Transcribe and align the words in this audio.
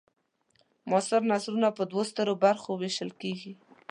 معاصر 0.89 1.21
نثرونه 1.31 1.69
په 1.77 1.83
دوو 1.91 2.01
سترو 2.11 2.33
برخو 2.43 2.71
وېشل 2.81 3.11
کیږي. 3.21 3.51